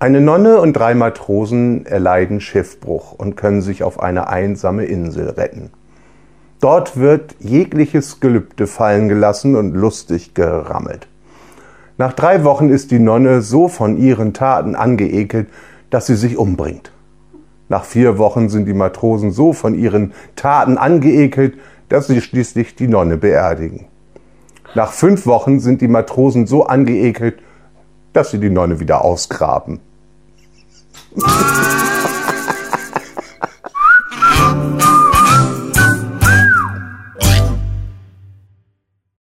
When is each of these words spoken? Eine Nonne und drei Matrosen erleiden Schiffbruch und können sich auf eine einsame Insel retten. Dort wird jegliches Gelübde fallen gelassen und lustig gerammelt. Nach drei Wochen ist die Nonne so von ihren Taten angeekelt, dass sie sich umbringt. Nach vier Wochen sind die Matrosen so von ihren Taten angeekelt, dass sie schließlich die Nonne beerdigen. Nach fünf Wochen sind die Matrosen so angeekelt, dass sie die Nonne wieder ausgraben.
Eine 0.00 0.20
Nonne 0.20 0.60
und 0.60 0.74
drei 0.74 0.94
Matrosen 0.94 1.84
erleiden 1.84 2.40
Schiffbruch 2.40 3.10
und 3.10 3.36
können 3.36 3.62
sich 3.62 3.82
auf 3.82 3.98
eine 4.00 4.28
einsame 4.28 4.84
Insel 4.84 5.30
retten. 5.30 5.70
Dort 6.60 6.98
wird 6.98 7.34
jegliches 7.40 8.20
Gelübde 8.20 8.68
fallen 8.68 9.08
gelassen 9.08 9.56
und 9.56 9.74
lustig 9.74 10.34
gerammelt. 10.34 11.08
Nach 11.96 12.12
drei 12.12 12.44
Wochen 12.44 12.68
ist 12.68 12.92
die 12.92 13.00
Nonne 13.00 13.42
so 13.42 13.66
von 13.66 13.98
ihren 13.98 14.34
Taten 14.34 14.76
angeekelt, 14.76 15.48
dass 15.90 16.06
sie 16.06 16.14
sich 16.14 16.36
umbringt. 16.36 16.92
Nach 17.68 17.84
vier 17.84 18.18
Wochen 18.18 18.48
sind 18.48 18.66
die 18.66 18.74
Matrosen 18.74 19.32
so 19.32 19.52
von 19.52 19.74
ihren 19.74 20.12
Taten 20.36 20.78
angeekelt, 20.78 21.58
dass 21.88 22.06
sie 22.06 22.20
schließlich 22.20 22.76
die 22.76 22.86
Nonne 22.86 23.16
beerdigen. 23.16 23.86
Nach 24.76 24.92
fünf 24.92 25.26
Wochen 25.26 25.58
sind 25.58 25.80
die 25.80 25.88
Matrosen 25.88 26.46
so 26.46 26.66
angeekelt, 26.66 27.40
dass 28.12 28.30
sie 28.30 28.38
die 28.38 28.50
Nonne 28.50 28.78
wieder 28.78 29.04
ausgraben. 29.04 29.80